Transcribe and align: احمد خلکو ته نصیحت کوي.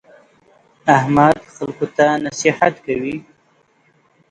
احمد 0.97 1.35
خلکو 1.55 1.85
ته 1.97 2.05
نصیحت 2.25 2.73
کوي. 2.85 3.15